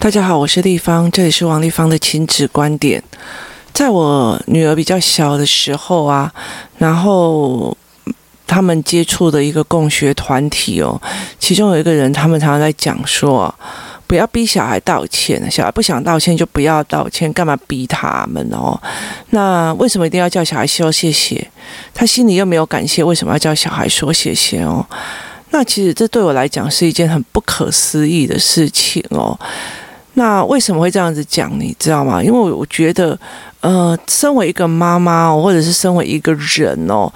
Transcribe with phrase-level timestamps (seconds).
[0.00, 3.02] 大家好，我是丽芳，这里是王丽芳的亲子观点。
[3.72, 6.32] 在我女儿比较小的时候啊，
[6.78, 7.76] 然后
[8.46, 11.02] 他们接触的一个共学团体哦，
[11.40, 13.52] 其中有一个人，他们常常在讲说，
[14.06, 18.80] 不要逼小孩道歉，小孩不想道歉就不要道歉，干嘛逼他们哦？
[19.30, 21.50] 那为什么一定要叫小孩说谢谢？
[21.92, 24.86] 他心里又没有感谢，为什么要叫小孩说谢谢哦？
[25.50, 29.36] 那其实这对我来讲是一件很不可思议的事情哦。
[30.18, 31.48] 那为什么会这样子讲？
[31.60, 32.20] 你知道吗？
[32.20, 33.16] 因为我觉得，
[33.60, 37.10] 呃，身为一个妈妈，或者是身为一个人哦，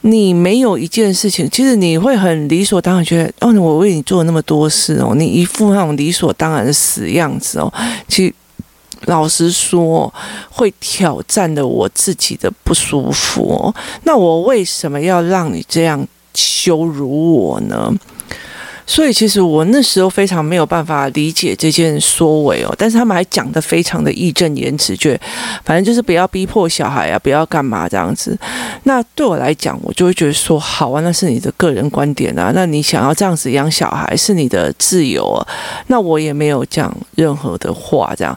[0.00, 7.72] 你没有一件事情，其实你会很理所当然觉得，哦，我为你做了那么多事哦，你一副那种理所当然的死样子哦，
[8.08, 8.34] 其实
[9.04, 10.12] 老实说，
[10.50, 13.72] 会挑战的我自己的不舒服哦。
[14.02, 16.04] 那我为什么要让你这样
[16.34, 17.94] 羞辱我呢？
[18.90, 25.16] 所以其实我那时候非常没有办法理解这件说为哦，但是他们还讲得非常的义正言辞，就
[25.64, 28.36] 反正就是不要逼迫小孩啊，不要干嘛这样子。
[28.82, 35.46] 那对我来讲，我就会觉得说好啊，那是你的个人观点啊，那你想要这样子养小孩是你的自由啊，
[35.86, 38.36] 那我也没有讲任何的话这样。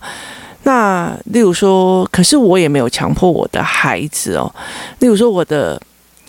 [0.62, 4.54] 那例如说，可是我也没有强迫我的孩子哦，
[5.00, 5.82] 例如说我的。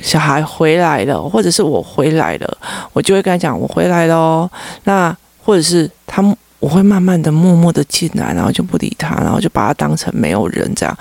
[0.05, 2.59] 小孩回来了，或者是我回来了，
[2.93, 4.51] 我就会跟他讲我回来了哦。
[4.85, 6.23] 那或者是他，
[6.61, 10.97] 我会慢慢的、默默的进来，然后就不理他，然后就把他当成没有人这样。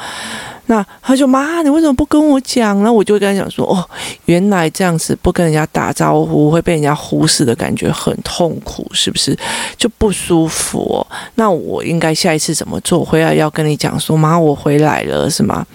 [0.68, 2.92] 那他就妈，你为什么不跟我讲呢？
[2.92, 3.84] 我就会跟他讲说，哦，
[4.26, 9.38] 原来这样子不跟人家打招呼会被人家忽视的感觉很痛苦，是不是？
[9.78, 11.06] 就不舒服哦。
[11.36, 13.04] 那我应该下一次怎么做？
[13.04, 15.66] 回来要跟你讲说，妈，我回来了，是吗？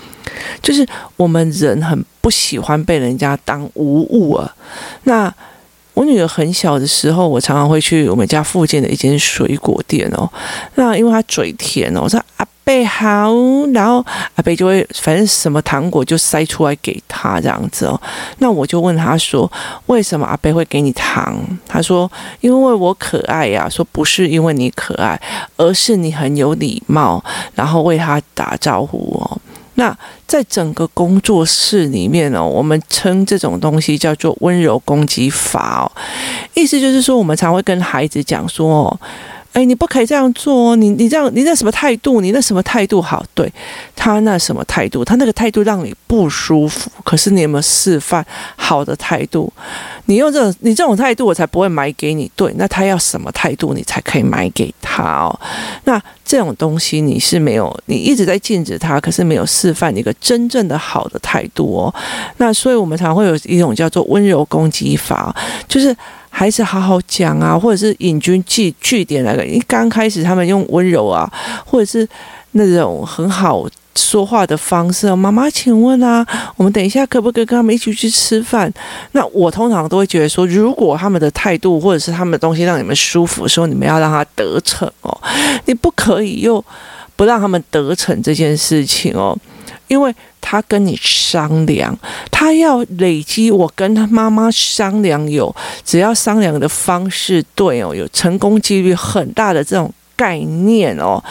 [0.62, 0.86] 就是
[1.16, 4.54] 我们人很不喜欢被人家当无物啊。
[5.04, 5.32] 那
[5.94, 10.30] 我女儿很小的时候，我常常会去我们家附近的一间水果店哦。
[10.76, 13.32] 那因为她嘴甜哦，我说阿贝好，
[13.72, 14.04] 然后
[14.36, 18.00] 阿贝就会反正什么糖果就塞出来给她这样子哦。
[18.38, 19.50] 那我就问她说，
[19.86, 21.36] 为什么阿贝会给你糖？
[21.66, 22.08] 她说
[22.40, 23.68] 因为我可爱呀。
[23.68, 25.20] 说不是因为你可爱，
[25.56, 27.24] 而是你很有礼貌，
[27.56, 29.40] 然后为他打招呼哦。
[29.78, 29.96] 那
[30.26, 35.92] 在整个工作室里面呢，我们称这种东西叫做温柔攻击法哦，
[36.54, 39.00] 意思就是说，我们常会跟孩子讲说。
[39.54, 40.76] 哎，你不可以这样做！
[40.76, 42.20] 你你这样，你那什么态度？
[42.20, 43.24] 你那什么态度好？
[43.34, 43.50] 对，
[43.96, 45.02] 他那什么态度？
[45.02, 46.90] 他那个态度让你不舒服。
[47.02, 48.24] 可是你有没有示范
[48.56, 49.50] 好的态度？
[50.08, 52.30] 你用这种你这种态度，我才不会买给你。
[52.34, 55.40] 对，那他要什么态度，你才可以买给他哦？
[55.84, 61.94] 那这种东西你是没有，你一直在禁止他，可是没有示范一个真正的好的态度哦。
[62.38, 65.34] 那所以我们常会有一种叫做温柔攻击法，
[65.68, 65.94] 就是。
[66.30, 69.44] 孩子好好讲啊，或者是引经据据点来的。
[69.44, 71.28] 因为刚开始他们用温柔啊，
[71.64, 72.06] 或者是
[72.52, 73.66] 那种很好
[73.98, 75.14] 说话的方式。
[75.14, 76.24] 妈妈，请问啊，
[76.56, 78.72] 我们等一下可不可以跟他们一起去吃饭？
[79.12, 85.20] 那我通常都会觉得说，如果他们的态度或者是他们的东西让你们舒服的时候，你们要让他得逞哦。
[85.66, 86.64] 你不可以又
[87.16, 89.36] 不让他们得逞这件事情哦。
[89.88, 91.98] 因为他跟你商量，
[92.30, 93.50] 他要累积。
[93.50, 101.22] 我跟他妈妈商量有，只要商量的方式对哦，有成功几率很大的这种概念哦，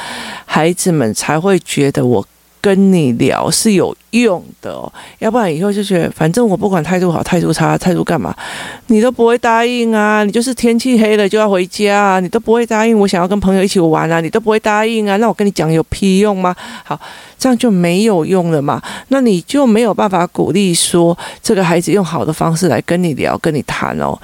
[0.45, 2.25] 孩子们才会觉得我
[2.61, 8.35] 跟你聊是有用的哦，要不然以后就觉得，反正我不管态度好态度差，态度干嘛，
[8.87, 10.23] 你都不会答应啊！
[10.23, 12.19] 你就是天气黑了就要回家啊！
[12.19, 14.19] 你都不会答应我想要跟朋友一起玩啊！
[14.21, 15.17] 你都不会答应啊！
[15.17, 16.55] 那我跟你讲有屁用吗？
[16.83, 16.99] 好，
[17.37, 18.81] 这样就没有用了嘛。
[19.09, 24.17] 那你就没有办法鼓励说这个孩子用好的方式来跟你聊、跟你谈哦。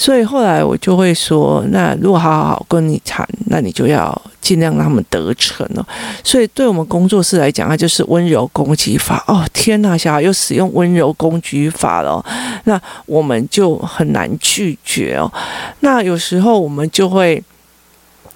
[0.00, 5.84] 所以后来我就会说，那如果好好好跟你谈，那你就要尽量让他们得逞哦。
[6.22, 9.24] 所以对我们工作室来讲，它就是温柔攻击法。
[9.26, 12.24] 哦，天呐，小孩又使用温柔攻击法了，
[12.62, 15.30] 那我们就很难拒绝哦。
[15.80, 17.42] 那有时候我们就会，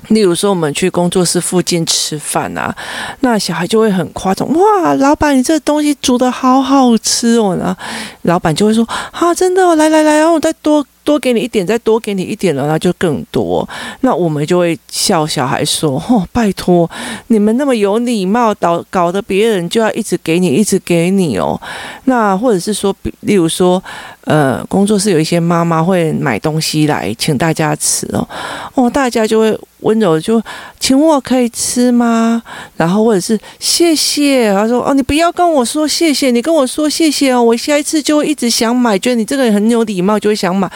[0.08, 2.74] 例如说我们去工作室附近吃饭啊，
[3.20, 7.80] 那小孩就会很夸张，哇，老板你这东西煮得好好吃哦，然后
[8.22, 10.84] 老板就会说，啊，真的哦，来来来，然后我再多。
[11.04, 13.68] 多给你一点，再多给你一点了，那就更多。
[14.00, 16.88] 那我们就会笑小孩说：“哦，拜托，
[17.28, 21.60] 你们那么有礼貌，搞搞得别人就要一直给你，一直给你哦。”
[22.06, 23.82] 那或者是说，例如说，
[24.24, 28.26] 呃，工作室有一些妈妈会买东西来请大家吃哦，
[28.74, 30.40] 哦，大家就会温柔就
[30.78, 32.42] 请问我可以吃吗？
[32.76, 40.70] 然后或者是谢谢，他说：“哦，你不要跟我说谢谢，你跟我说谢谢哦，我下一次就会一直想买，觉得你这个人很有礼貌，就会想买。”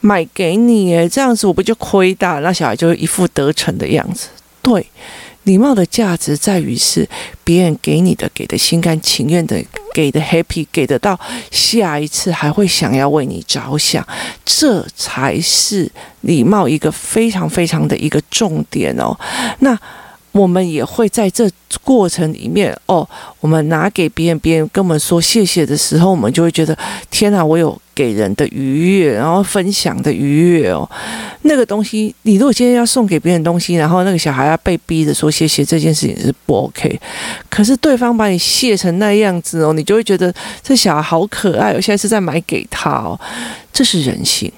[0.00, 2.48] 买给你诶，这样子我不就亏大了？
[2.48, 4.28] 那小孩就一副得逞的样子。
[4.62, 4.86] 对，
[5.44, 7.08] 礼貌的价值在于是
[7.42, 9.62] 别人给你的，给的心甘情愿的，
[9.92, 11.18] 给的 happy，给得到
[11.50, 14.06] 下一次还会想要为你着想，
[14.44, 15.90] 这才是
[16.22, 19.18] 礼貌一个非常非常的一个重点哦。
[19.60, 19.78] 那。
[20.30, 21.50] 我们也会在这
[21.82, 23.08] 过程里面哦，
[23.40, 26.78] 我们拿给别人，别人跟我们说谢谢的时候，我们就会觉得
[27.10, 30.88] 天哪，我有给人的愉悦，然后分享的愉悦哦。
[31.42, 37.00] 那个东西，你如果今天要送给别人东西，然后那个小孩要被逼着说谢谢，这件事情是不 OK。
[37.50, 43.18] 可是对方把你谢成那样子哦，你就会觉得这小孩好可爱，我现在是在买给他哦，
[43.72, 44.52] 这是人性。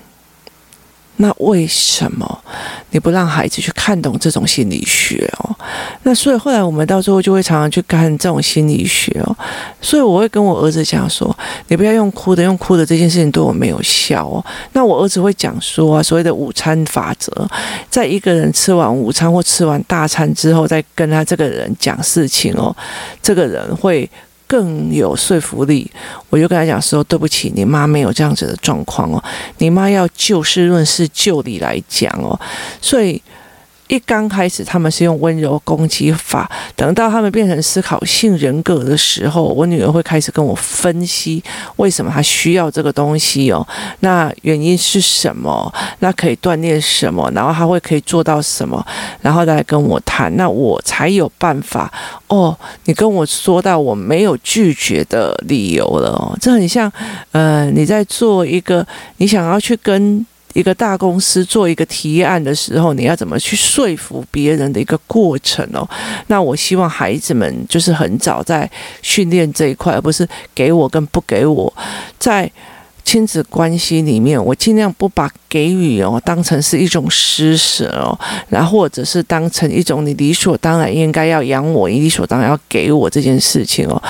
[1.20, 2.44] 那为什么
[2.90, 5.54] 你不让孩子去看懂这种心理学哦？
[6.02, 9.36] 那所以后来我们到最后就会常常去看这种心理学哦。
[9.82, 11.36] 所以我会跟我儿子讲说
[11.68, 17.30] ：“你不要用哭的，用哭的这件事情对我没有效哦。”那我儿子会讲说啊，所谓的午餐法则，
[17.90, 22.74] 在一个人吃完午餐或吃完大餐之后，再跟他这个人讲事情哦，
[23.22, 24.08] 这个人会。
[24.50, 25.88] 更有说服力，
[26.28, 29.22] 我就跟他讲说：“对不起，你妈没有这样子的状况哦，
[29.58, 32.36] 你妈要就事论事，就理来讲哦，
[32.82, 33.22] 所以。”
[33.90, 41.42] 一刚开始，他们是用温柔攻击法，等到他们变成思考性人格的时候，我女儿会开始跟我分析
[41.74, 43.66] 为什么她需要这个东西哦，
[43.98, 45.74] 那原因是什么？
[45.98, 47.28] 那可以锻炼什么？
[47.34, 48.84] 然后她会可以做到什么？
[49.20, 51.92] 然后再来跟我谈，那我才有办法
[52.28, 52.56] 哦。
[52.84, 56.90] 你跟我说到我没有拒绝的理由了哦，这很像，
[57.32, 60.24] 呃，你在做一个，你想要去跟。
[60.52, 65.88] 一个大公司做一个提案的时候，你要怎么去说服别人的一个过程哦？
[66.26, 68.70] 那我希望孩子们就是很早在
[69.02, 71.72] 训练这一块，而不是给我跟不给我
[72.18, 72.50] 在。
[73.10, 78.16] 亲子关系里面，我尽量不把给予哦当成是一种施舍哦，
[78.48, 84.00] 然后或者是当成一种你理所当然应该要养我，你理所当然要给我这件事情哦，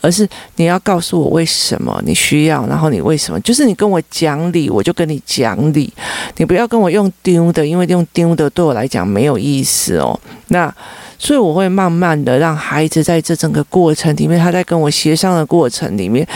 [0.00, 5.92] 而是你要告诉我为什么你需要，然后你为什么，就是你跟我讲理，我就跟你讲理，
[6.38, 10.18] 你不要跟我用丢的，因为用丢的对我来讲没有意思哦。
[10.48, 10.74] 那。
[11.18, 16.26] 所以我会慢慢的让孩子在这整个过程里面，他在跟我协商的过程里面，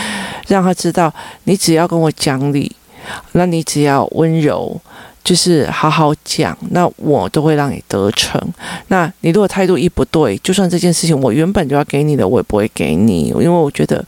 [0.47, 1.13] 让他知道，
[1.43, 2.71] 你只要跟我讲理，
[3.33, 4.79] 那你只要温柔，
[5.23, 8.41] 就是好好讲，那我都会让你得逞。
[8.87, 14.03] 那你如果态度一不对，就算这件事情我原本就要给你的，我也不会给你，因为我觉得，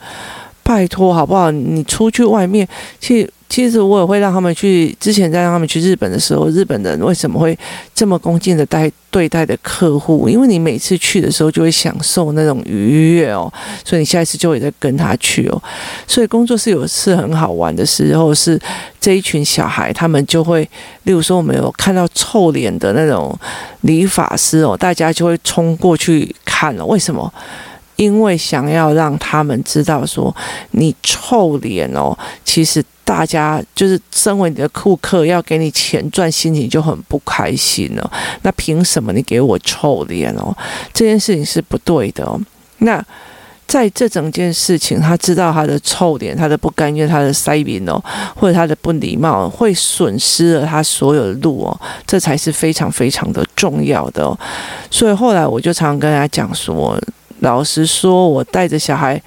[0.63, 1.51] 拜托好不好？
[1.51, 2.67] 你出去外面
[2.99, 3.29] 去。
[3.53, 4.97] 其实我也会让他们去。
[4.99, 7.55] 之前在让他们去日本的时候，日本人为什么会
[7.93, 10.27] 这么恭敬的待对待的客户？
[10.27, 13.53] 因为你每次去的时候就会享受那种愉悦哦，
[13.85, 15.63] 所以你下一次就会再跟他去哦。
[16.07, 18.59] 所以工作室有一次很好玩的时候，是
[18.99, 20.67] 这一群小孩他们就会，
[21.03, 23.37] 例如说我们有看到臭脸的那种
[23.81, 26.83] 理发师哦，大家就会冲过去看了。
[26.83, 27.31] 为什么？
[27.97, 30.35] 因为想要让他们知道说，
[30.71, 32.83] 你臭脸哦，其实。
[33.05, 38.11] 大家就是身为你的顾客，要给你钱赚，心情就很不开心了。
[38.43, 40.55] 那凭什么你给我臭脸哦？
[40.93, 42.39] 这件事情是不对的哦。
[42.77, 43.03] 那
[43.67, 48.01] 在这整件事情，他知道他的臭脸、他的不甘愿、他的塞宾哦，
[48.35, 51.81] 或者他的不礼貌，会损失了他所有的路哦。
[52.07, 54.37] 这才是非常非常的重要的哦。
[54.89, 56.97] 所以后来我就常常跟他讲说，
[57.41, 59.21] 老实说，我带着小孩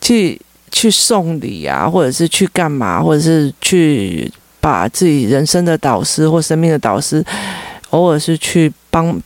[0.00, 0.40] 去。
[0.70, 7.24] 去送礼啊，或者是去干嘛，或者是去把自己人生的导师或生命的导师，
[7.90, 9.20] 偶尔是去帮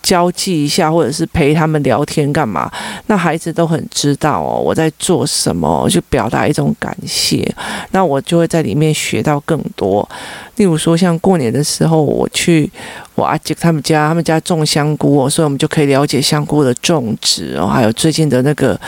[0.00, 2.70] 交际一下，或者是陪他们聊天干嘛？
[3.08, 7.46] 那孩子都很知道哦，我在做什么，就表达一种感谢。
[7.90, 10.08] 那我就会在里面学到更多。
[10.56, 12.70] 例如说，像过年的时候，我去
[13.16, 18.80] 我阿姐他们家，他们家种香菇哦，所以我们就可以了解香菇的种植哦，还有最近的那个。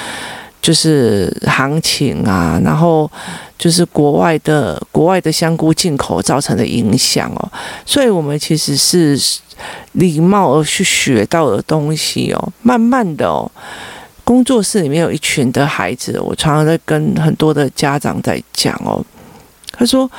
[0.62, 3.10] 就是行情啊，然后
[3.58, 7.52] 就是国外的国外的香菇进口造成的影响哦，
[7.86, 9.18] 所以我们其实是
[9.92, 12.52] 礼貌而去学到的东西哦。
[12.62, 13.50] 慢慢的哦，
[14.22, 19.02] 工作室里面有一群的孩子，我常常在跟很多的家长在讲哦。
[19.72, 20.10] 他说，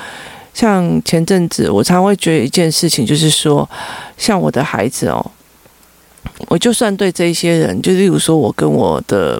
[0.55, 3.69] 像前阵子我常会觉得一件事情，就是说，
[4.17, 5.23] 像我的孩子哦，
[6.47, 9.39] 我就算对这些人，就例如说我跟我的。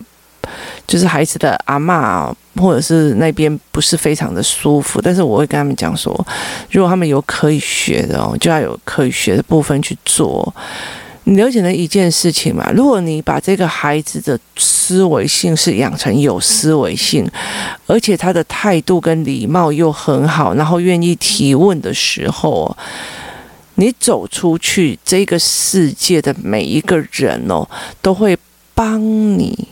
[0.88, 6.14] 就是孩子的阿嬷，或者是那边不是非常的舒服，但是我会跟他们讲说，
[6.70, 10.54] 如果他们有可以学的哦，就要有可以学的部分去做。
[11.26, 17.30] 你了解了一件事情嘛，如果你把这个孩子的思维性是养成有思维性，
[17.86, 22.76] 而且他的态度跟礼貌又很好，然后愿意提问的时候。
[23.76, 27.68] 你走出去，这个世界的每一个人哦，
[28.00, 28.38] 都会
[28.76, 29.68] 帮你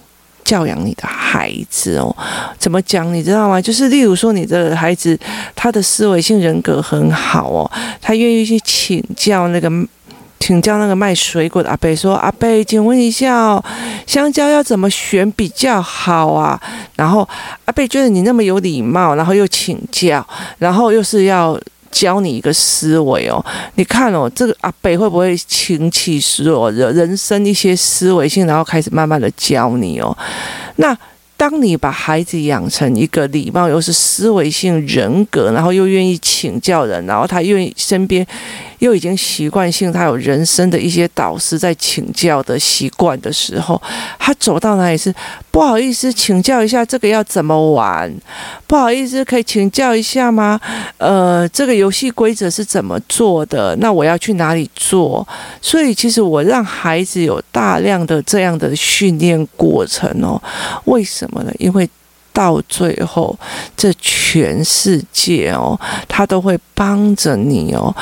[0.50, 2.16] 教养你的孩子哦。
[2.58, 3.14] 怎么讲？
[3.14, 3.62] 你知道吗？
[3.62, 5.18] 就是例如说，你的孩子
[5.56, 9.70] 他的思维性人格很好哦，他愿意去请教那个。
[10.42, 13.62] 请教那个卖水果的阿贝说：“阿贝，请问一下，
[14.08, 16.60] 香蕉要怎么选比较好啊？”
[16.96, 17.28] 然后
[17.66, 20.26] 阿贝觉得你那么有礼貌，然后又请教，
[20.58, 21.60] 然后又是要
[21.92, 23.44] 教你一个思维哦。
[23.76, 30.18] 你看哦，这个阿北会不会倾其所有人生一些思维性，然后开始慢慢的教你哦？
[30.76, 30.98] 那。
[31.40, 38.28] 当你把孩子养成一个礼貌又是思维性人格，然后又愿意请教人，然后他愿意身边
[38.80, 43.82] 又已经习惯性他有人生的一些导师在请教的习惯的时候，
[44.18, 45.14] 他走到哪里是
[45.52, 48.12] 不好意思请教一下这个要怎么玩？
[48.68, 50.60] 不好意思，可以请教一下吗？
[50.98, 53.76] 呃，这个游戏规则是怎么做的？
[53.78, 55.28] 那我要去哪里做？
[55.62, 60.42] 所以其实我让孩子有大量的这样的训练过程哦，
[60.86, 61.44] 为什么？
[61.44, 61.52] 呢？
[61.58, 61.90] 因为
[62.32, 63.38] 到最后，
[63.76, 67.94] 这全世界哦，他都会帮着你哦，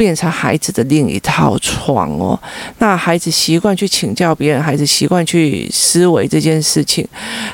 [0.00, 2.40] 变成孩子的另一套床哦。
[2.78, 7.06] 那孩子习惯去请教别人，孩子习惯去思维这件事情，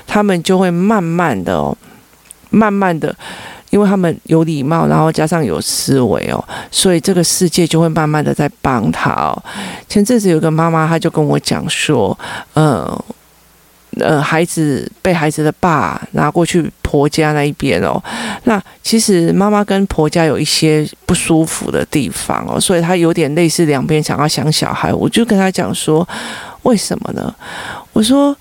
[0.06, 1.76] 他们就会慢慢的哦，
[2.50, 3.12] 慢慢的，
[3.70, 6.38] 因为他们有礼貌，然后加上有思维哦，
[6.70, 9.42] 所以这个世界就会慢慢的在帮他哦。
[9.88, 12.16] 前阵子有个妈妈，她就跟我讲说，
[12.54, 13.04] 呃。
[13.98, 18.02] 呃，孩子被孩子的爸拿过去婆家那一边哦，
[18.44, 26.06] 那其实妈妈跟婆家有一些不舒服的地方哦，所以她有点类似两边想要想小孩，我就跟她讲说，
[26.62, 27.34] 为什么呢？
[27.94, 28.36] 我说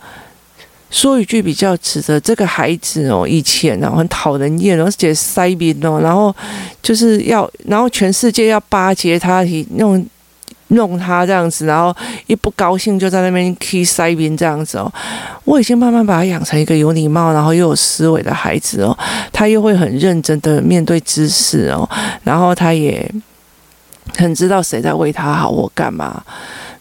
[0.91, 6.35] 说一句比较值得，这个孩子哦，以前哦很讨人厌，而且塞宾哦，然后
[6.81, 10.05] 就是要，然后全世界要巴结他，那种。
[10.69, 11.95] 弄他这样子，然后
[12.27, 14.91] 一不高兴就在那边踢塞边这样子哦。
[15.43, 18.98] 我已经慢慢把他养成一个有礼貌，然后又有思维的孩子哦。
[19.31, 21.88] 他又会很认真的面对知识哦，
[22.24, 23.10] 然后他也
[24.17, 26.24] 很知道谁在为他好或干嘛。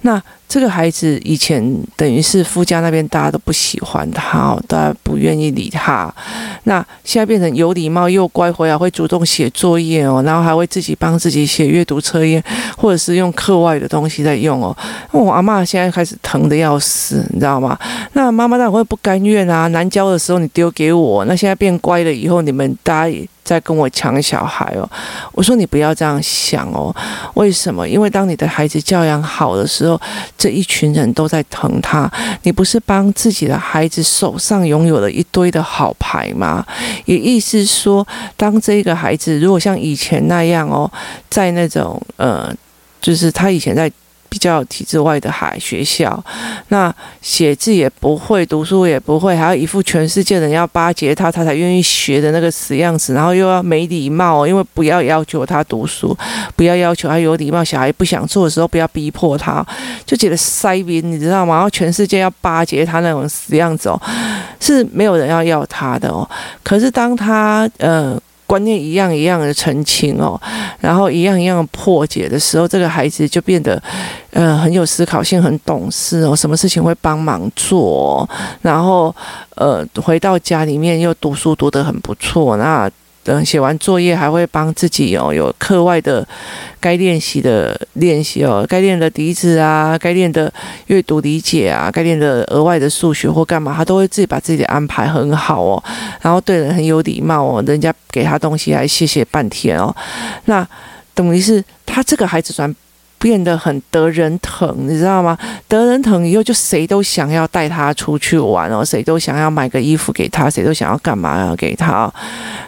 [0.02, 1.60] 那这个孩子以前
[1.96, 6.12] 等于是夫家那边大家都不喜欢他，大家不愿意理他。
[6.64, 12.42] 那现在变成有礼貌又乖，回来会主动写作业哦，然后还会自己帮自己写阅读测验，
[12.76, 14.76] 或者是用课外的东西在用哦。
[15.10, 17.76] 我阿嬷现在开始疼得要死，你知道吗？
[18.12, 24.88] 那妈妈当然会不甘愿啊，难教的时候你丢给我，那现在变乖了以后，你们大家也在跟我抢小孩哦。
[25.32, 26.94] 我说你不要这样想哦，
[27.34, 27.88] 为什么？
[27.88, 30.00] 因为当你的孩子教养好的时候。
[30.36, 32.10] 这一群人都在疼他，
[32.42, 36.64] 你不是帮自己的孩子手上拥有了一堆的好牌吗？
[37.06, 40.90] 也意思说，当这个孩子如果像以前那样哦，
[41.30, 42.54] 在那种呃，
[43.00, 43.90] 就是他以前在。
[44.34, 46.20] 比较体制外的海学校，
[46.70, 56.16] 那写字也不会，读书也不会，还要一副全世界人要巴结他，他才愿意学的那个死样子，然后又要没礼貌，因为不要要求他读书，
[56.56, 59.64] 不要要求他有礼貌，小孩不想做的时候不要逼迫他，
[60.04, 61.54] 就觉得塞宾，你知道吗？
[61.54, 64.02] 然后全世界要巴结他那种死样子哦，
[64.58, 66.28] 是没有人要要他的哦。
[66.64, 68.20] 可是当他呃。
[68.46, 70.40] 观念一样一样的澄清哦，
[70.80, 73.82] 然后一样一样破解的时候，这个孩子就变得，
[74.30, 78.28] 呃，很有思考性，很懂事哦，什么事情会帮忙做，
[78.62, 79.14] 然后
[79.56, 82.90] 呃，回到家里面又读书读得很不错，那。
[83.24, 86.24] 等写完作业还会帮自己哦，有课外的
[86.78, 90.52] 该练习的练习哦，该练的笛子啊，该练的
[90.86, 95.82] 阅读理解啊，该练的额外的数学或干嘛，他都会自己把自己的安排很好哦，
[96.20, 99.92] 然后对人很有礼貌哦，人家给他东西还谢谢半天哦，
[100.44, 100.64] 那
[101.14, 102.72] 等于是他这个孩子转。
[103.24, 105.38] 变得很得人疼，你知道吗？
[105.66, 112.12] 得人疼以后，就谁都想要带他出去玩哦，谁都想要买个衣服给他，谁都想要干嘛要给他。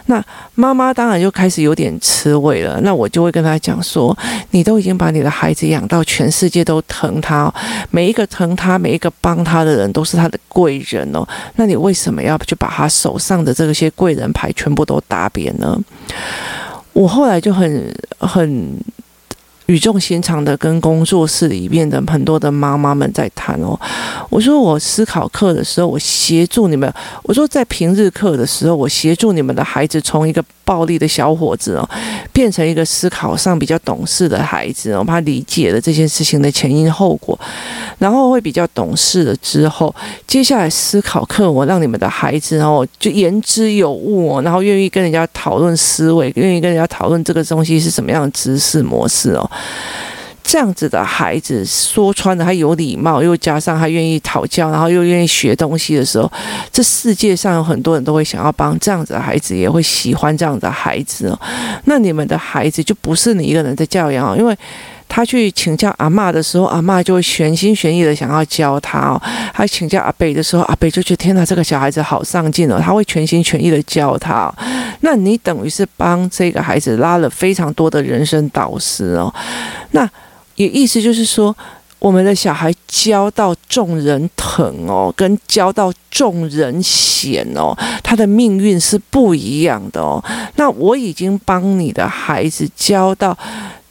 [0.07, 0.19] 那
[0.55, 2.81] 妈妈当然就开始有点吃味了。
[2.81, 4.17] 那我就会跟他讲说
[4.49, 7.53] ：“你都已经把你的孩子养到全世界都疼他，
[7.91, 11.23] 每一个疼他、每一个帮他的人都是他的贵人哦。
[11.57, 15.79] 那你为什么要去把他手上的这些贵人牌全部都打扁呢？”
[16.93, 18.75] 我后来就很很。
[19.67, 23.77] 语重心长的跟工作室里面的很多的妈妈们在谈哦，
[24.29, 26.91] 我说我思考课的时候，我协助你们。
[27.23, 31.89] 我说在平日课的时候，我协助你们的孩子从一个暴力的小伙子哦，
[32.31, 37.37] 变成一个思考上比较懂事的孩子哦，他理解了这件事情的前因后果，
[37.97, 39.93] 然后会比较懂事了之后，
[40.25, 49.49] 接下来思考课我让你们的孩子哦，就言之有物哦，然后愿意跟人家讨论思维，愿意跟人家讨论这个东西是什么样的知识模式哦。
[50.43, 56.31] 这样子的孩子，说穿了，他有礼貌，又加上他愿意讨教，然后又愿意学东西的时候，
[56.71, 61.37] 这世界上有很多人都会想要帮这样子的孩子，也会喜欢这样子的孩子。
[61.85, 64.57] 那你们的孩子就不是你一个人在教养哦，因为。
[65.09, 69.21] 他去请教阿嬷的时候，阿嬷就会全心全意的想要教他哦。
[69.53, 74.53] 他请教阿伯的时候，阿伯就觉得天哪，这个小孩子好上进哦，他会全心全意的教他。
[75.01, 79.33] 那你等于是帮这个孩子拉了非常多的人生导师哦。
[79.91, 80.07] 那
[80.55, 81.55] 也意思就是说，
[81.99, 90.23] 我们的小孩教到众人疼哦，跟教到众人嫌哦，他的命运是不一样的哦。
[90.57, 93.35] 那我已经帮你的孩子教到。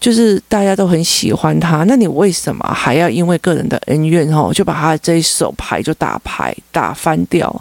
[0.06, 7.52] 就是大家都很喜欢他，那你为什么还要因为个人的恩怨哦，就把他这一手牌就打牌打翻掉？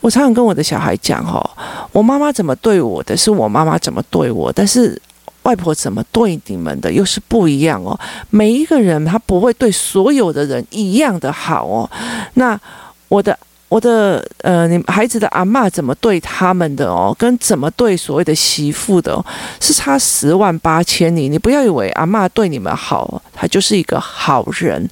[0.00, 1.44] 我常常跟我的小孩讲哦，
[1.92, 4.98] 我妈妈怎么对我的，是我妈妈怎么对我，但是
[5.42, 7.94] 外婆怎么对你们的又是不一样哦。
[8.30, 11.90] 每一个人他不会对所有的人一样的好哦。
[12.32, 12.58] 那
[13.08, 13.38] 我的。
[13.68, 19.22] 我的呃，你孩子的阿嬷怎么对他们的哦，跟怎么对所谓的媳妇的，
[19.60, 21.28] 是差十万八千里。
[21.28, 24.88] 你不要以为阿嬷对你们好，她就是一个好人，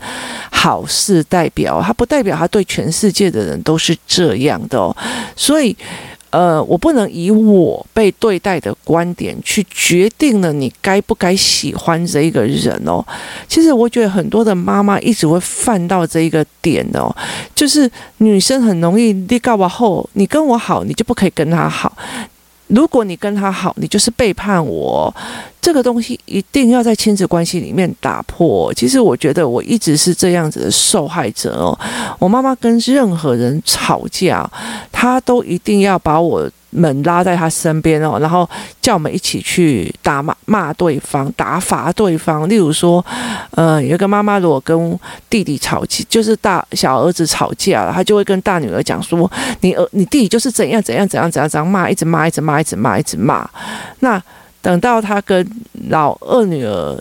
[0.51, 4.95] 好事代表，她不代表她对全世界的人都是这样的哦，
[5.35, 5.77] 所以。
[6.37, 13.03] 呃，我不能以我被对待的观点去决定了你该不该喜欢这一个人哦。
[13.49, 17.11] 其实我觉得很多的妈妈一直会犯到这一个点哦，
[17.55, 21.97] 就是女生很容易，你告我后，你跟我好，你就不可以跟他好。
[22.69, 25.15] 如果你跟他好，你就是背叛我。
[25.61, 28.73] 这个东西一定要在亲子关系里面打破。
[28.75, 31.77] 其实我觉得我一直是这样子的受害者哦。
[32.21, 34.49] 我妈妈跟任何人吵架，
[34.93, 38.49] 她都一定要把我们拉在他身边哦，然后
[38.81, 42.49] 叫我们一起去打骂骂对方，打罚对方。
[42.49, 43.05] 例如说，
[43.53, 44.99] 呃，有一个妈妈如果跟
[45.31, 49.31] 弟弟吵架，就是大小儿子吵架了，她就会跟大女儿讲说
[49.63, 53.49] ：“你儿你弟弟就是怎样怎样怎样怎样怎样骂，一直骂，一直骂，一直骂，一直骂。”
[54.01, 54.23] 那
[54.61, 55.49] 等到他跟
[55.89, 57.01] 老二女儿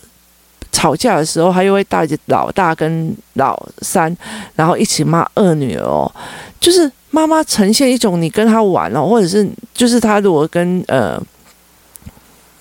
[0.76, 4.14] 吵架的时候，他又会带着老大跟老三，
[4.56, 6.12] 然后一起骂二女儿哦。
[6.60, 11.18] 就是妈妈呈现一种你跟他玩哦，或者是就是他如果跟呃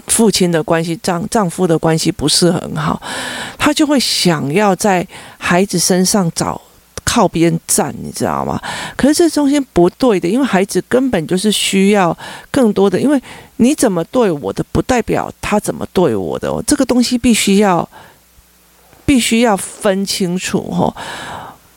[0.06, 3.02] 父亲的关系、丈丈夫的关系不是很好，
[3.58, 5.04] 他就会想要在
[5.36, 6.60] 孩子身上找。
[7.14, 8.60] 靠边站，你知道吗？
[8.96, 12.16] 可是这中间不对的，因为孩子根本就是需要
[12.50, 12.98] 更多的。
[13.00, 13.22] 因为
[13.58, 16.50] 你怎么对我的，不代表他怎么对我的。
[16.66, 17.88] 这个东西必须要
[19.06, 20.92] 必须要分清楚哦。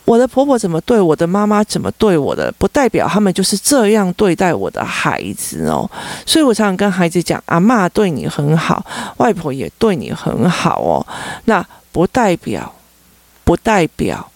[0.06, 5.88] 我的婆婆怎么对我的，妈妈怎么对我的，不代表他们就是这样对待我的孩子哦。
[6.26, 8.84] 所以我常常跟孩子讲：阿妈对你很好，
[9.18, 11.06] 外婆也对你很好哦。
[11.46, 12.74] 那不代表，
[13.44, 14.28] 不代表。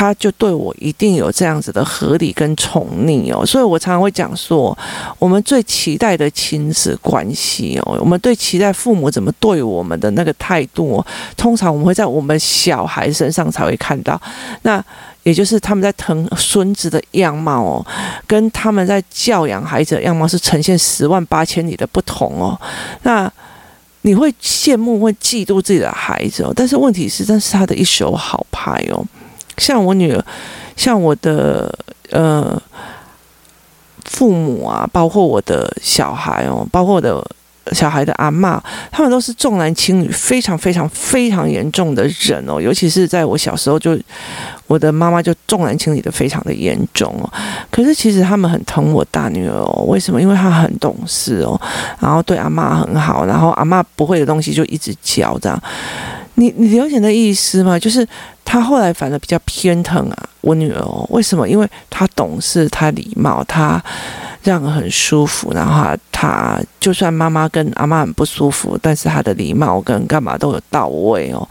[0.00, 4.76] 他就对我一定有这样子的合理跟宠溺哦，所以我常常会讲说，
[5.18, 11.04] 我们最期待的亲子关系哦，我们最期待父母怎么对我们的那个态度，
[11.36, 14.18] 通常我们会在我们小孩身上才会看到，
[14.62, 14.82] 那
[15.22, 17.86] 也就是他们在疼孙子的样貌哦，
[18.26, 22.58] 跟他们在教养孩子的样貌是呈现十万八千里的不同哦，
[23.02, 23.30] 那
[24.00, 29.04] 你会羡慕会嫉妒自己的孩子哦，但是问题是，这是他的一手好牌哦。
[29.60, 30.24] 像我女儿，
[30.74, 31.72] 像我的
[32.10, 32.60] 呃
[34.04, 37.24] 父母啊，包括我的小孩哦，包括我的
[37.72, 38.58] 小孩的阿嬷，
[38.90, 42.58] 他们都是重男轻女，非常非常非常严重的人哦。
[42.58, 43.96] 尤其是在我小时候就，
[44.66, 47.30] 我的妈妈就重男轻女的非常的严重哦。
[47.70, 50.20] 可是其实他们很疼我大女儿哦，为什么？
[50.20, 51.60] 因为她很懂事哦，
[52.00, 55.62] 然后对阿嬷很好，然后阿嬷不会的东西就一直教这样。
[56.34, 57.78] 你你了解的意思吗？
[57.78, 58.06] 就是
[58.50, 61.48] 他后来反而比较偏疼啊，我女儿哦，为什么？
[61.48, 63.80] 因为她懂事，她礼貌，她。
[64.42, 71.46] 让人很舒服，然后他，就算妈妈跟阿妈很不舒服，但是他的礼貌跟干嘛都有到位哦，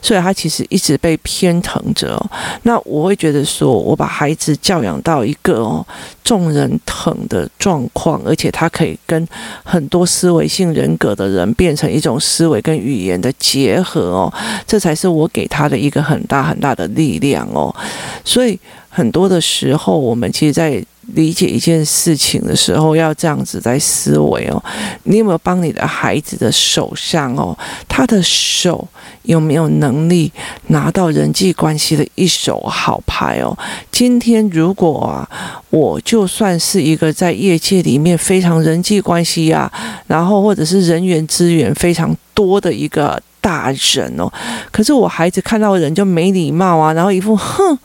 [0.00, 2.30] 所以他其实一直被偏疼着哦。
[2.62, 5.84] 那我会觉得说，我把孩子教养到一个哦
[6.22, 9.26] 众人疼的状况，而且他可以跟
[9.64, 14.32] 很多思维性人格的人变成一种思维跟语言的结合哦，
[14.64, 17.74] 这才是我给他的一个很大很大的力量哦。
[18.24, 24.62] 所以很多的时候，我们其实，在理解一件事情的时候，要这样子在思维哦。
[25.04, 27.56] 你有没有帮你的孩子的手上哦？
[27.88, 28.86] 他的手
[29.22, 30.30] 有没有能力
[30.66, 33.56] 拿到人际关系的一手好牌哦？
[33.90, 35.28] 今天如果啊，
[35.70, 39.72] 我就算是一个在业界里面非常人际关系啊，
[40.06, 43.18] 然后或者是人员资源非常多的一个。
[43.48, 44.30] 大人哦。
[44.70, 47.78] 可是我孩子看到人就没礼貌啊，然后一副哼，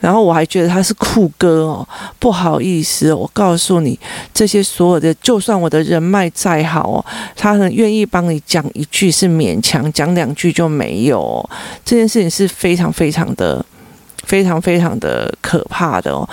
[0.00, 3.98] 然后我还觉得他是酷哥哦，不好意思，我告诉你，
[4.34, 11.48] 这些所有的，就算我的人脉再好哦，他很愿意帮你讲一句是勉强，讲两句就没有。
[11.84, 13.64] 这件事情是非常非常的。
[14.24, 16.28] 非常非常的可怕的哦！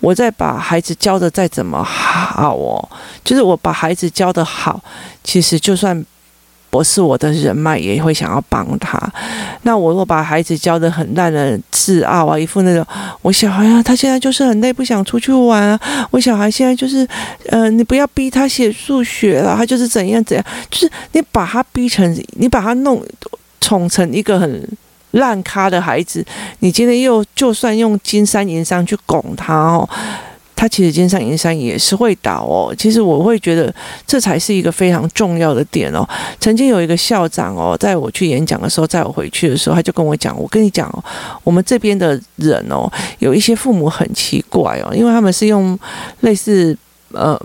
[0.00, 2.76] 我再把孩子教的再怎么好哦，
[3.24, 4.78] 就是我把孩子教的好，
[5.24, 6.04] 其实就算
[6.70, 9.00] 不是我的人脉，也会想要帮他。
[9.62, 12.86] 那我如果把孩子教的很烂的自傲啊，一副那种
[13.22, 15.80] 我小孩啊，他现在就是很累，不想出去玩啊。
[16.10, 17.06] 我小孩现在就是，
[17.48, 23.02] 呃，你不要逼他写数学了，他就是怎样怎样，就是你把他逼成，你把他弄
[23.60, 24.68] 宠成一个很。
[25.12, 26.22] 烂咖的孩子，
[26.58, 29.88] 你今天又就算用金山银山去拱他哦，
[30.58, 32.74] 他其实金山银山也是会倒哦。
[32.76, 33.72] 其实我会觉得
[34.04, 36.04] 这才是一个非常重要的点哦。
[36.40, 41.04] 曾经有一个校长哦，在我去演讲的时候，在我回去的时候，他就跟我讲：“我跟你讲哦，
[41.44, 42.90] 我们这边的人哦，
[43.20, 45.78] 有一些父母很奇怪哦，因为他们是用
[46.22, 46.76] 类似
[47.12, 47.40] 呃。”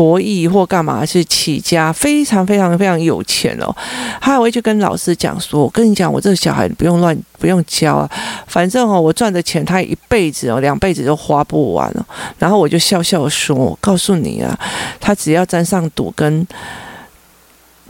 [0.00, 3.70] 博弈或干嘛是起家，非常非常非常有钱哦。
[4.18, 8.10] 他还会去跟老师讲说：“我跟你讲，我这个小孩不用乱，不用教啊，
[8.46, 12.06] 反正哦，我赚的钱他一辈子哦，两辈子都花不完哦。”
[12.40, 14.58] 然后我就笑笑说：“我告诉你啊，
[14.98, 16.46] 他只要沾上赌跟。”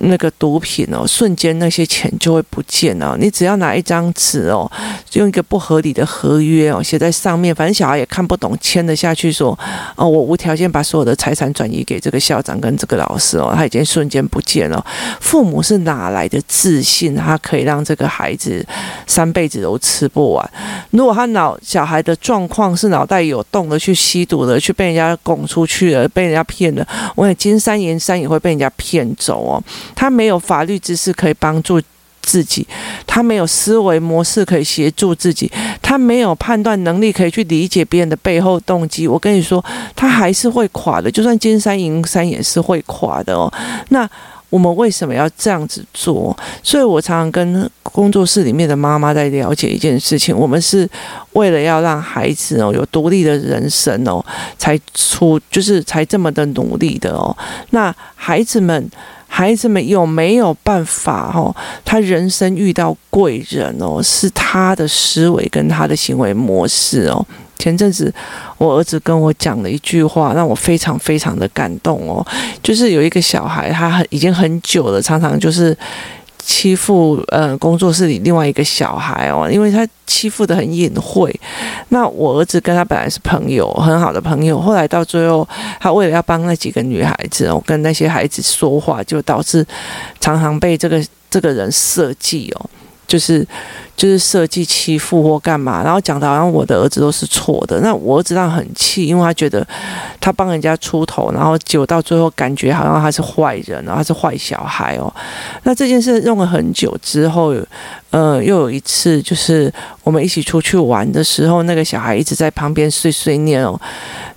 [0.01, 3.17] 那个毒品哦，瞬间那些钱就会不见了。
[3.19, 4.71] 你只要拿一张纸哦，
[5.13, 9.59] 用一个不合理的合约哦写在上面，反正小孩也看不懂，签了下去说
[9.97, 14.85] 哦，我无条件把所有的财产转移给这个校长跟这个老师哦，他已经瞬间不见了。
[15.21, 18.67] 父母是哪来的自信，他可以让这个孩子
[19.07, 20.51] 三辈子都吃不完？
[20.91, 29.63] 如果他脑小孩的状况是脑袋有洞的，去吸毒的，去被人家拱出去了，被人家骗了，我也金山银山也会被人家骗走哦。
[29.95, 31.81] 他没有法律知识可以帮助
[32.23, 32.67] 自己，
[33.07, 35.51] 他没有思维模式可以协助自己，
[35.81, 39.09] 他没有判断能力可以去理解别人的背后动机。
[39.09, 39.65] 我跟你说，
[39.97, 43.51] 他还是会垮的，就算金山银山也是会垮的哦。
[43.89, 44.09] 那
[44.51, 46.37] 我们为什么要这样子做？
[46.63, 50.89] 所以我常常跟工作室里面的妈妈在了解一件事情：我们是
[51.33, 54.25] 为了要让孩子哦有独立的人生哦，
[54.59, 57.35] 才出就是才这么的努力的哦。
[57.71, 58.89] 那孩子们。
[59.33, 61.33] 孩子们有没有办法？
[61.35, 67.25] 哦，他人生遇到贵人哦，是他的思维跟他的行为模式哦。
[67.57, 68.13] 前阵子
[68.59, 72.27] 我儿子跟我讲了一句话，让我非常非常的感动哦，
[72.63, 75.77] 就是有一个小孩，他很已经很久了，常常就是。
[76.43, 81.35] 欺负呃工作室里另外一个小孩哦，因为他欺负的很隐晦。
[81.91, 84.61] 那我儿子跟他本来是朋友，很好的朋友。
[84.61, 85.47] 后来到最后，
[85.79, 89.65] 他为了要帮那几个女孩子哦，跟那些孩子说话，就导致
[90.21, 92.71] 常常被这个这个人设计哦。
[93.07, 93.45] 就是
[94.01, 97.79] 就是设计欺负或干嘛，然后讲的好像我的儿子都是错的。
[97.81, 99.67] 那我儿子当然很气，因为他觉得
[100.19, 105.15] 他帮人家出头，然后结果到最后感觉好像他是坏人，然后他是坏小孩哦。
[105.65, 107.55] 那这件事用了很久之后，
[108.09, 109.71] 呃，又有一次就是
[110.03, 113.79] 我们一起出去玩的时候，那个小孩一直在旁边碎碎念哦。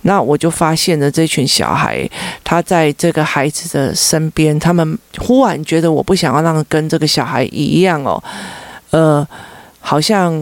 [0.02, 2.06] 那我就发现了这群小孩，
[2.44, 8.22] 他在这个孩子的身边，他们忽然觉得我不想要让跟这个小孩一样哦。
[8.90, 9.26] 呃，
[9.86, 10.34] 好像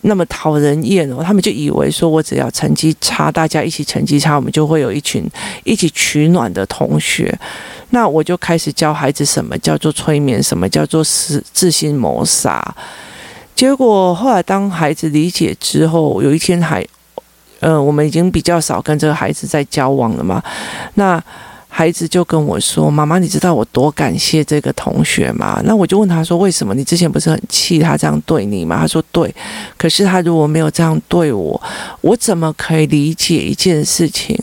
[0.00, 5.28] 那么讨人厌哦，他们就以为说我只要成绩差，大家一起成绩差，我们就会有一群
[5.62, 7.38] 一起取暖的同学。
[7.90, 12.74] 那我就开始教孩子什么叫做催眠，什么叫做是自信谋杀。
[13.54, 16.82] 结果后来当孩子理解之后，有一天还，
[17.60, 20.42] 呃，我们已经比较少跟这个孩子在交往了嘛，
[20.94, 21.22] 那。
[21.78, 26.74] 孩子就跟我说：“妈妈，你知道我多感谢这个同学吗？”那我就问他说：“为什么？
[26.74, 29.32] 你之前不是很气他这样对你吗？”他说：“对。
[29.76, 31.62] 可是他如果没有这样对我，
[32.00, 34.36] 我怎么可以理解一件事情？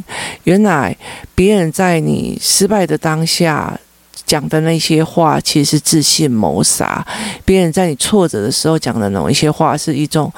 [0.45, 0.95] 原来
[1.35, 3.77] 别人在你失败的当下。”
[4.25, 7.05] 讲的那些话其实是自信谋杀，
[7.43, 10.31] 别人在你挫折的时候讲的那一些话是一种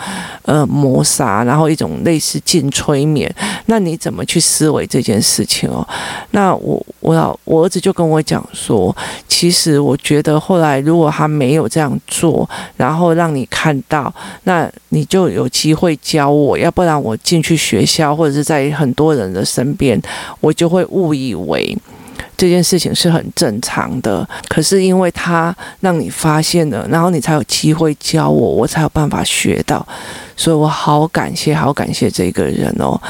[0.43, 3.34] 呃谋杀，然后一种类似近催眠。
[3.67, 5.88] 那你怎么去思维这件事情哦？
[6.32, 8.95] 那我我要我儿子就跟我讲说，
[9.28, 20.02] 其实我觉得后来如果他没有这样做，然后让你看到，那你就有机会教我，要不然我进去学校或者是在很多人的身边，
[20.39, 21.78] 我就会误以为。
[22.38, 29.86] 这件事情是很正常的，可是因为他让你发现了，然后你才有机会教我，我才有办法学到，
[30.36, 33.02] 所以我好感谢，好感谢这个人哦。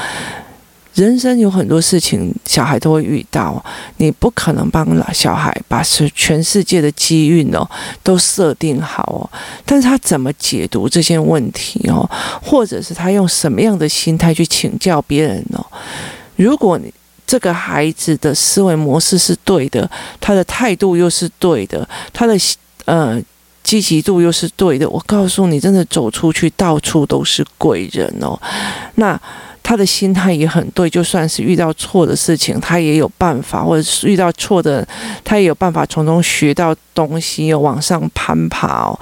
[0.94, 3.62] 人生有很多事情，小孩都会遇到，
[3.98, 7.64] 你不可能帮小孩把是全世界的机运哦
[8.02, 9.22] 都设定好哦，
[9.64, 12.08] 但是他怎么解读这些问题哦，
[12.42, 15.64] 或者是他用什么样的心态去请教别人哦？
[16.34, 16.92] 如果你
[17.28, 19.88] 这个孩子的思维模式是对的，
[20.20, 22.34] 他的态度又是对的，他的
[22.86, 23.22] 呃。
[23.64, 28.38] 积极度又是对的，我告诉你，真的走出去到处都是贵人哦。
[28.94, 29.20] 那
[29.62, 34.88] 他的心态也很对，就算是遇到错的事情，他也有办法，或者是遇到错的，
[35.22, 38.98] 他也有办法从中学到东西，往上攀爬。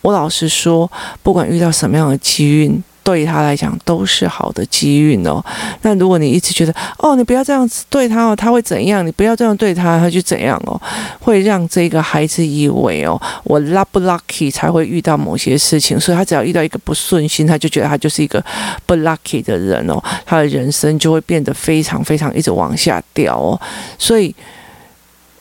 [0.00, 0.90] 我老实说，
[1.22, 2.82] 不管遇到什么样的机运。
[3.02, 5.44] 对他来讲都是好的机运哦。
[5.82, 9.06] 那如果你一直觉得哦，你不要这样子对他哦，他会怎样？
[9.06, 10.80] 你不要这样对他，他就怎样哦，
[11.20, 18.44] 会让这个孩子以为哦，我 luck 不 lucky 才会遇到某些事情，所以他只要遇到一个不顺心，他就觉得他就是一个
[18.86, 23.60] 不 lucky 的人哦，他的人生就会变得非常非常一直往下掉哦。
[23.98, 24.34] 所以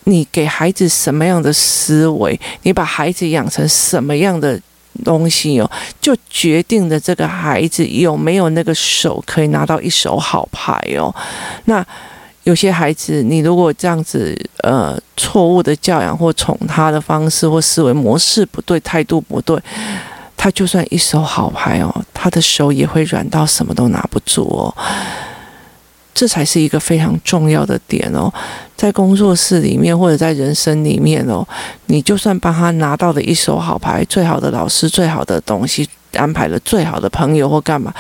[0.06, 4.60] 你给孩子什么样的思维，你把孩子养成什么样的
[5.04, 5.70] 东西哦，
[6.02, 11.14] 就决定了这个孩子有没有那个手可以拿到一手好牌哦。
[11.66, 11.86] 那
[12.44, 19.62] 有些孩子，你如果这样子呃错误的教养或宠他的方式或思维模式不对，态度不对，
[20.36, 24.76] 他就算一手好牌哦，他的手也会软到什么都拿不住哦。
[26.14, 28.32] 这才是一个非常重要的点哦，
[28.76, 31.48] 在工作室里面或者在人生里面哦，
[31.86, 37.94] 你就算帮他拿到了一手好牌，最好的老师、最好的东西，安排了最好的朋友或干嘛，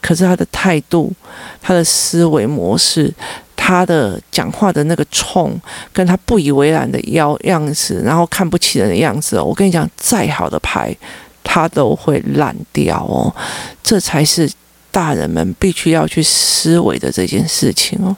[0.00, 1.12] 可是他的态度、
[1.60, 3.12] 他的思维模式、
[3.56, 5.60] 他的讲话的那个冲，
[5.92, 10.96] 跟他不以为然的样样子，然后看不起人的样子哦，我跟你讲，再好的牌，
[11.42, 13.34] 他都会烂掉哦，
[13.82, 14.48] 这才是。
[14.94, 18.14] 大人们必须要去思维的这件事情哦，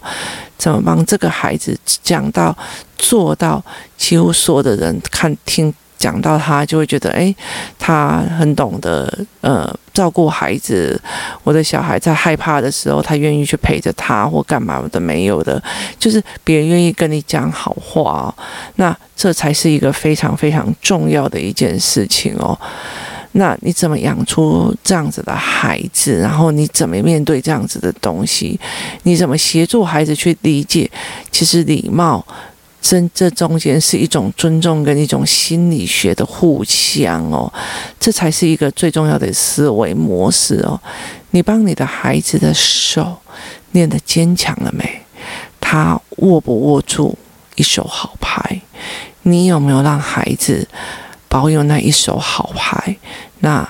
[0.58, 2.54] 怎么帮这个孩子讲到
[2.98, 3.64] 做到？
[3.96, 7.34] 几乎所有的人看听讲到他，就会觉得，诶，
[7.78, 9.10] 他很懂得
[9.40, 11.00] 呃照顾孩子。
[11.42, 15.60] 我的小孩在害怕的时候，他愿意去陪着他或干嘛的没有的，
[15.98, 18.32] 就是别人愿意跟你讲好话。
[18.74, 22.56] 那这才是一个非常非常重要的一件事情哦。
[23.38, 26.18] 那你怎么养出这样子的孩子？
[26.18, 28.58] 然后你怎么面对这样子的东西？
[29.02, 30.90] 你怎么协助孩子去理解？
[31.30, 32.26] 其实礼貌，
[32.80, 37.52] 这这中间是一种尊重跟一种心理学的互相哦，
[38.00, 40.80] 这才是一个最重要的思维模式哦。
[41.32, 43.18] 你帮你的孩子的手
[43.72, 45.02] 练得坚强了没？
[45.60, 47.18] 他握不握住
[47.56, 48.62] 一手好牌？
[49.24, 50.66] 你有没有让孩子
[51.28, 52.96] 保有那一手好牌？
[53.40, 53.68] 那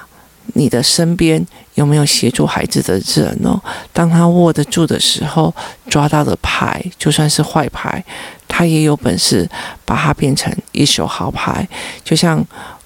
[0.54, 3.60] 你的身边有没有协助孩子的人哦？
[3.92, 5.52] 当他握得住的时候，
[5.88, 8.02] 抓到的牌就算是坏牌，
[8.46, 9.48] 他也有本事
[9.84, 11.66] 把它变成一手好牌。
[12.04, 12.42] 就像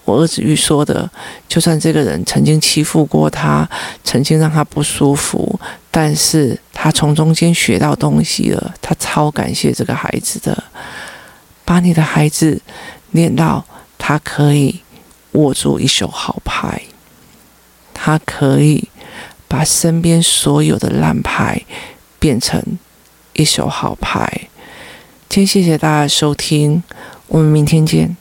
[0.06, 1.08] 我儿子玉说的，
[1.46, 3.68] 就算这个人曾经欺负过他，
[4.02, 10.64] 曾经让他不舒服，但是他从中间学到东西了，他超感谢这个孩子的。
[11.62, 12.60] 把你的孩子
[13.12, 13.64] 练到
[14.10, 14.80] 他可以。
[15.34, 16.82] 握住一手好牌，
[17.94, 18.88] 他可以
[19.46, 21.64] 把身边所有的烂牌
[22.18, 22.60] 变成
[23.34, 24.48] 一手好牌。
[25.28, 26.82] 今天谢谢大家收听，
[27.28, 28.16] 我们明天见。